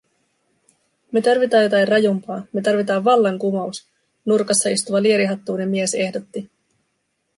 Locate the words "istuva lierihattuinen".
4.77-5.69